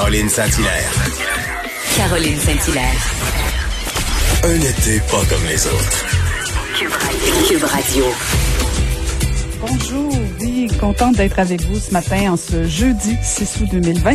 Caroline 0.00 0.28
Saint-Hilaire. 0.28 0.92
Caroline 1.96 2.38
Saint-Hilaire. 2.38 3.10
Un 4.44 4.60
été 4.60 5.00
pas 5.10 5.24
comme 5.28 5.44
les 5.48 5.66
autres. 5.66 6.06
Cube 7.48 7.64
Radio. 7.64 8.04
Bonjour, 9.60 10.12
oui, 10.40 10.68
contente 10.78 11.16
d'être 11.16 11.40
avec 11.40 11.62
vous 11.62 11.80
ce 11.80 11.90
matin 11.90 12.32
en 12.32 12.36
ce 12.36 12.62
jeudi 12.64 13.16
6 13.20 13.62
août 13.62 13.68
2020. 13.72 14.14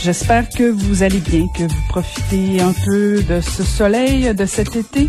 J'espère 0.00 0.48
que 0.48 0.70
vous 0.70 1.02
allez 1.02 1.18
bien, 1.18 1.48
que 1.58 1.64
vous 1.64 1.82
profitez 1.88 2.60
un 2.60 2.72
peu 2.86 3.20
de 3.24 3.40
ce 3.40 3.64
soleil, 3.64 4.32
de 4.32 4.46
cet 4.46 4.76
été. 4.76 5.08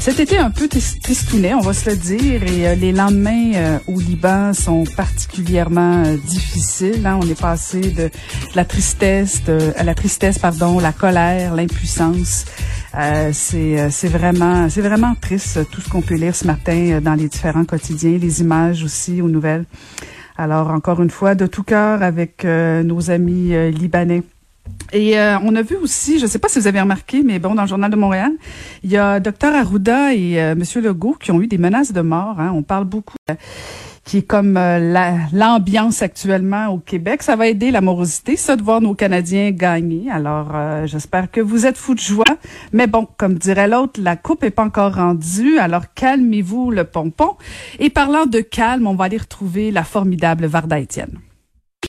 Cet 0.00 0.18
été 0.18 0.38
un 0.38 0.50
peu 0.50 0.66
tristounet, 0.66 1.52
on 1.52 1.60
va 1.60 1.74
se 1.74 1.90
le 1.90 1.94
dire, 1.94 2.42
et 2.42 2.66
euh, 2.66 2.74
les 2.74 2.90
lendemains 2.90 3.52
euh, 3.54 3.78
au 3.86 4.00
Liban 4.00 4.54
sont 4.54 4.84
particulièrement 4.96 6.04
euh, 6.06 6.16
difficiles. 6.16 7.06
Hein. 7.06 7.18
On 7.22 7.28
est 7.28 7.38
passé 7.38 7.80
de, 7.90 8.08
la 8.54 8.64
tristesse, 8.64 9.44
de, 9.44 9.58
à 9.76 9.84
la 9.84 9.94
tristesse, 9.94 10.38
pardon, 10.38 10.80
la 10.80 10.92
colère, 10.92 11.54
l'impuissance. 11.54 12.46
C'est 13.32 13.90
c'est 13.90 14.08
vraiment 14.08 14.68
c'est 14.68 14.80
vraiment 14.80 15.14
triste 15.14 15.60
tout 15.70 15.80
ce 15.80 15.88
qu'on 15.88 16.00
peut 16.00 16.16
lire 16.16 16.34
ce 16.34 16.44
matin 16.44 17.00
dans 17.00 17.14
les 17.14 17.28
différents 17.28 17.64
quotidiens, 17.64 18.18
les 18.18 18.40
images 18.40 18.82
aussi 18.82 19.22
aux 19.22 19.28
nouvelles. 19.28 19.64
Alors 20.36 20.70
encore 20.70 21.00
une 21.00 21.10
fois, 21.10 21.36
de 21.36 21.46
tout 21.46 21.62
cœur 21.62 22.02
avec 22.02 22.44
nos 22.44 23.10
amis 23.12 23.52
libanais. 23.70 24.22
Et 24.92 25.18
euh, 25.18 25.38
on 25.44 25.54
a 25.54 25.62
vu 25.62 25.76
aussi, 25.76 26.18
je 26.18 26.24
ne 26.24 26.28
sais 26.28 26.38
pas 26.38 26.48
si 26.48 26.58
vous 26.58 26.66
avez 26.66 26.80
remarqué, 26.80 27.22
mais 27.22 27.38
bon, 27.38 27.54
dans 27.54 27.62
le 27.62 27.68
journal 27.68 27.90
de 27.90 27.96
Montréal, 27.96 28.32
il 28.82 28.90
y 28.90 28.96
a 28.96 29.20
Dr 29.20 29.48
Arruda 29.54 30.14
et 30.14 30.40
euh, 30.40 30.54
Monsieur 30.54 30.80
Legault 30.80 31.16
qui 31.20 31.30
ont 31.30 31.40
eu 31.40 31.46
des 31.46 31.58
menaces 31.58 31.92
de 31.92 32.00
mort. 32.00 32.40
Hein. 32.40 32.52
On 32.54 32.62
parle 32.62 32.84
beaucoup 32.84 33.16
euh, 33.30 33.34
qui 34.04 34.18
est 34.18 34.22
comme 34.22 34.54
l'ambiance 35.32 36.02
actuellement 36.02 36.68
au 36.68 36.78
Québec. 36.78 37.22
Ça 37.22 37.36
va 37.36 37.46
aider 37.46 37.70
la 37.70 37.80
morosité, 37.80 38.34
ça, 38.34 38.56
de 38.56 38.62
voir 38.62 38.80
nos 38.80 38.94
Canadiens 38.94 39.52
gagner. 39.52 40.10
Alors, 40.10 40.48
j'espère 40.86 41.30
que 41.30 41.40
vous 41.40 41.64
êtes 41.64 41.76
fous 41.76 41.94
de 41.94 42.00
joie. 42.00 42.24
Mais 42.72 42.88
bon, 42.88 43.06
comme 43.18 43.34
dirait 43.34 43.68
l'autre, 43.68 44.00
la 44.02 44.16
coupe 44.16 44.42
est 44.42 44.50
pas 44.50 44.64
encore 44.64 44.94
rendue. 44.94 45.58
Alors, 45.58 45.84
calmez-vous 45.94 46.72
le 46.72 46.84
pompon. 46.84 47.36
Et 47.78 47.90
parlant 47.90 48.26
de 48.26 48.40
calme, 48.40 48.88
on 48.88 48.94
va 48.94 49.04
aller 49.04 49.18
retrouver 49.18 49.70
la 49.70 49.84
formidable 49.84 50.46
Varda 50.46 50.80
Étienne. 50.80 51.20